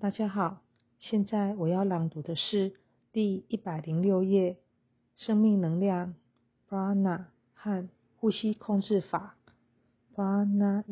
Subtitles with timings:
[0.00, 0.62] 大家好，
[1.00, 2.72] 现在我要朗读的是
[3.10, 4.52] 第一百零六页
[5.16, 6.14] 《生命能量
[6.68, 9.34] Prana 和呼吸控制法
[10.14, 10.84] Pranayama》。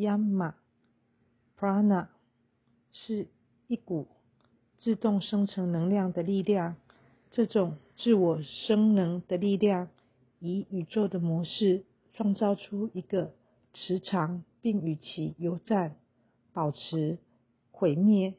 [1.57, 2.09] Prana
[2.91, 3.29] 是
[3.69, 4.09] 一股
[4.79, 6.75] 自动生成能量的力量，
[7.31, 9.88] 这种自我生能的力量，
[10.41, 11.85] 以宇宙的模式
[12.15, 13.33] 创造出一个
[13.73, 15.95] 磁场，并与其游战、
[16.52, 17.19] 保持、
[17.70, 18.34] 毁灭。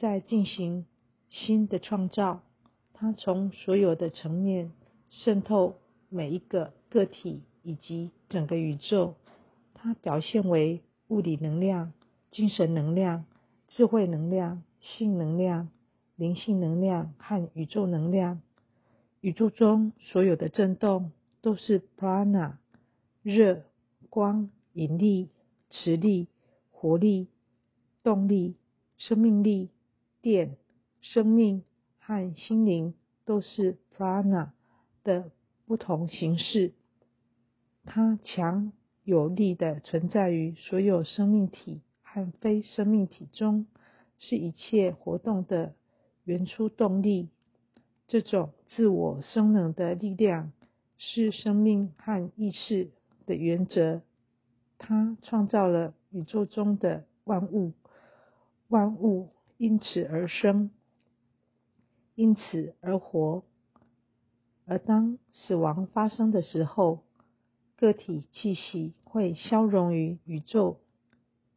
[0.00, 0.86] 在进行
[1.28, 2.40] 新的创造，
[2.94, 4.72] 它从所有的层面
[5.10, 5.76] 渗透
[6.08, 9.16] 每一个个体以及整个宇宙。
[9.74, 11.92] 它表现为物理能量、
[12.30, 13.26] 精神能量、
[13.68, 15.68] 智慧能量、性能量、
[16.16, 18.40] 灵性能量和宇宙能量。
[19.20, 22.54] 宇宙中所有的振动都是 prana，
[23.22, 23.64] 热、
[24.08, 25.28] 光、引力、
[25.68, 26.28] 磁力、
[26.70, 27.28] 活力、
[28.02, 28.56] 动力、
[28.96, 29.68] 生命力。
[30.22, 30.56] 电、
[31.00, 31.64] 生命
[31.98, 34.50] 和心灵都是 prana
[35.02, 35.30] 的
[35.66, 36.72] 不同形式。
[37.84, 38.72] 它强
[39.04, 43.66] 有力的存在于所有生命体和非生命体中，
[44.18, 45.74] 是一切活动的
[46.24, 47.30] 原初动力。
[48.06, 50.52] 这种自我生能的力量
[50.98, 52.90] 是生命和意识
[53.26, 54.02] 的原则。
[54.78, 57.72] 它创造了宇宙中的万物，
[58.68, 59.30] 万物。
[59.60, 60.70] 因此而生，
[62.14, 63.44] 因此而活。
[64.64, 67.04] 而当死亡发生的时候，
[67.76, 70.80] 个体气息会消融于宇宙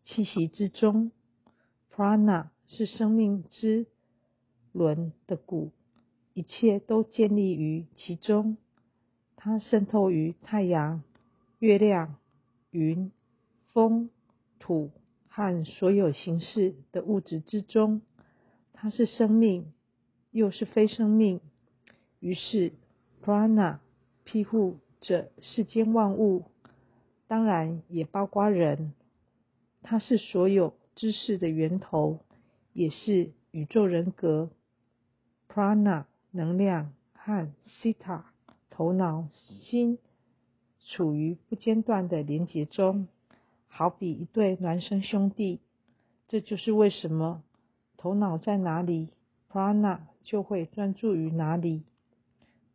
[0.04, 1.14] 气息之中。
[1.96, 3.86] Prana 是生命之
[4.74, 5.72] 轮的骨，
[6.34, 8.58] 一切都建立于其中。
[9.38, 11.04] 它渗透于太阳、
[11.60, 12.18] 月亮、
[12.70, 13.14] 云、
[13.72, 14.10] 风、
[14.60, 14.92] 土。
[15.36, 18.04] 和所有形式的物质之中，
[18.72, 19.74] 它是生命，
[20.30, 21.42] 又是非生命。
[22.20, 22.74] 于是
[23.24, 23.80] ，prana
[24.24, 26.44] 庇护着世间万物，
[27.28, 28.94] 当然也包括人。
[29.82, 32.20] 它是所有知识的源头，
[32.74, 34.52] 也是宇宙人格。
[35.50, 37.52] prana 能量和
[37.82, 38.22] sita
[38.70, 39.98] 头脑心
[40.86, 43.08] 处于不间断的连结中。
[43.76, 45.60] 好比一对孪生兄弟，
[46.28, 47.44] 这就是为什么
[47.98, 49.10] 头脑在哪里
[49.50, 51.82] ，prana 就会专注于哪里。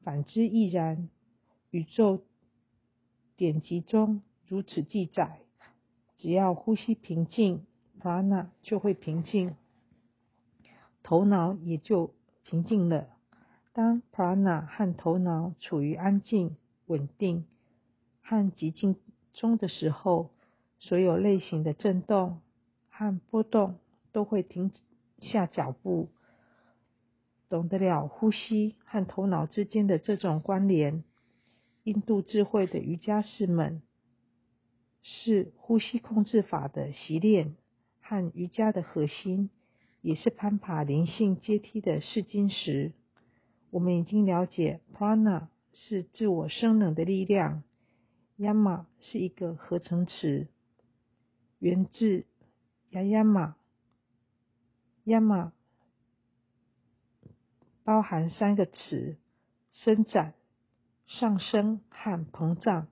[0.03, 1.09] 反之亦然。
[1.71, 2.25] 宇宙
[3.37, 5.39] 典籍中如此记载：
[6.17, 7.65] 只要呼吸平静
[8.01, 9.55] ，prana 就会平静，
[11.05, 13.07] 头脑也就平静了。
[13.73, 16.57] 当 prana 和头脑处于安静、
[16.87, 17.45] 稳定
[18.21, 18.97] 和寂静
[19.33, 20.31] 中的时候，
[20.79, 22.41] 所有类型的震动
[22.89, 23.79] 和波动
[24.13, 24.71] 都会停
[25.19, 26.09] 下脚步。
[27.49, 31.03] 懂得了呼吸和头脑之间的这种关联，
[31.85, 33.81] 印度智慧的瑜伽士们
[35.03, 37.57] 是呼吸控制法的习练
[38.03, 39.49] 和瑜伽的核心，
[40.03, 42.93] 也是攀爬灵性阶梯的试金石。
[43.71, 47.63] 我们已经了解，prana 是自我生能的力量
[48.39, 50.49] ，yama 是一个合成词。
[51.59, 52.25] 源自
[52.91, 53.57] 雅雅玛，
[55.05, 55.53] 雅玛
[57.85, 59.19] 包含三个词：
[59.73, 60.35] 伸展、
[61.07, 62.89] 上升和膨胀。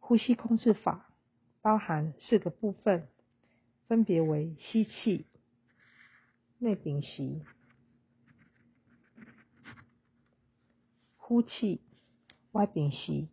[0.00, 1.12] 呼吸控制法
[1.60, 3.08] 包含四个部分，
[3.86, 5.26] 分别为吸气、
[6.58, 7.44] 内屏息、
[11.18, 11.82] 呼气、
[12.52, 13.28] 外屏息。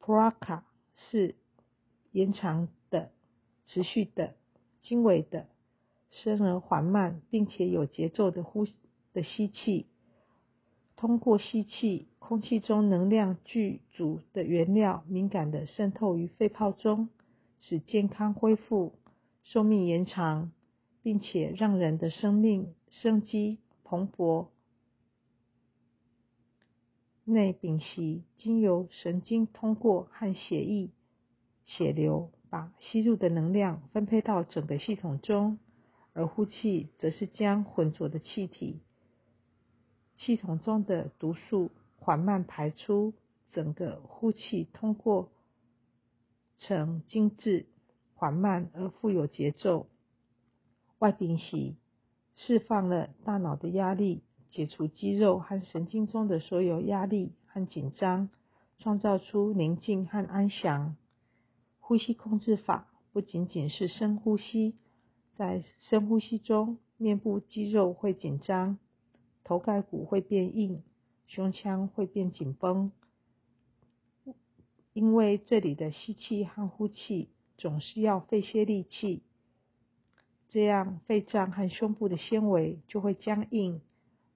[0.00, 0.62] Praka
[0.96, 1.36] 是
[2.16, 3.10] 延长的、
[3.66, 4.32] 持续的、
[4.80, 5.48] 经纬的、
[6.08, 8.64] 深而缓慢，并且有节奏的呼
[9.12, 9.84] 的吸气。
[10.96, 17.10] 通过吸气，空气中能量具足的原料敏感的渗透于肺泡中，
[17.60, 18.94] 使健康恢复、
[19.44, 20.52] 寿命延长，
[21.02, 24.46] 并且让人的生命生机蓬勃。
[27.24, 30.88] 内屏息，经由神经通过和血液。
[31.66, 35.58] 血流把吸入的能量分配到整个系统中，
[36.14, 38.80] 而呼气则是将浑浊的气体、
[40.16, 43.12] 系统中的毒素缓慢排出。
[43.52, 45.30] 整个呼气通过
[46.58, 47.64] 呈精致、
[48.14, 49.86] 缓慢而富有节奏。
[50.98, 51.76] 外屏息
[52.34, 54.20] 释放了大脑的压力，
[54.50, 58.28] 解除肌肉和神经中的所有压力和紧张，
[58.78, 60.96] 创造出宁静和安详。
[61.86, 64.74] 呼吸控制法不仅仅是深呼吸，
[65.36, 68.76] 在深呼吸中，面部肌肉会紧张，
[69.44, 70.82] 头盖骨会变硬，
[71.28, 72.90] 胸腔会变紧绷，
[74.94, 79.22] 因为这里的吸气和呼气总是要费些力气，
[80.48, 83.80] 这样肺脏和胸部的纤维就会僵硬，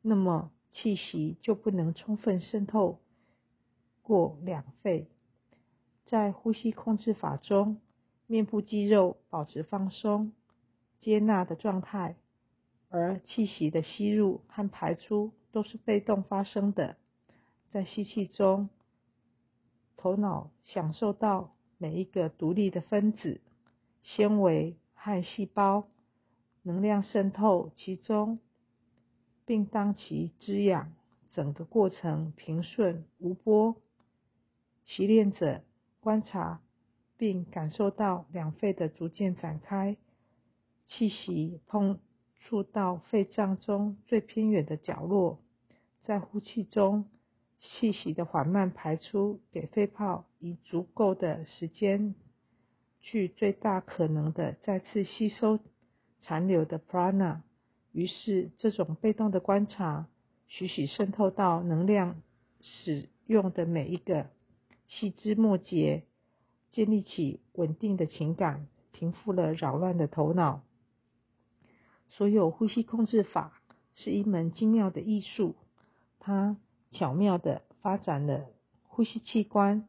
[0.03, 3.01] 那么气息就不能充分渗透
[4.03, 5.09] 过两肺。
[6.11, 7.81] 在呼吸控制法中，
[8.27, 10.33] 面部肌肉保持放松、
[11.01, 12.17] 接纳的状态，
[12.89, 16.97] 而气息的吸入和排出都是被动发生的。
[17.71, 18.71] 在吸气中，
[19.97, 23.41] 头脑享受到每一个独立的分子、
[24.03, 25.87] 纤维和细胞
[26.63, 28.41] 能量渗透其中，
[29.47, 30.93] 并当其滋养，
[31.31, 33.77] 整个过程平顺无波。
[34.87, 35.63] 习练者。
[36.01, 36.61] 观察
[37.17, 39.97] 并感受到两肺的逐渐展开，
[40.87, 42.01] 气息碰
[42.41, 45.39] 触到肺脏中最偏远的角落，
[46.05, 47.05] 在呼气中，
[47.61, 52.15] 气息的缓慢排出，给肺泡以足够的时间
[53.01, 55.59] 去最大可能的再次吸收
[56.23, 57.43] 残留的 prana。
[57.93, 60.09] 于是，这种被动的观察，
[60.49, 62.23] 徐徐渗透到能量
[62.63, 64.31] 使用的每一个。
[64.91, 66.03] 细枝末节，
[66.73, 70.63] 建立起稳定的情感，平复了扰乱的头脑。
[72.09, 73.63] 所有呼吸控制法
[73.95, 75.55] 是一门精妙的艺术，
[76.19, 76.57] 它
[76.91, 78.47] 巧妙的发展了
[78.83, 79.89] 呼吸器官，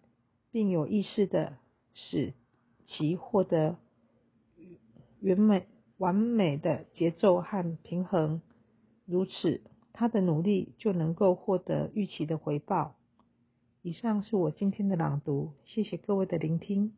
[0.51, 1.57] 并有意识的
[1.95, 2.33] 使
[2.85, 3.77] 其获得
[5.23, 8.43] 完美完美的节奏和平衡。
[9.05, 9.61] 如此，
[9.93, 12.95] 他的努力就能够获得预期的回报。
[13.83, 16.93] 以上是我今天的朗读，谢谢各位的聆听。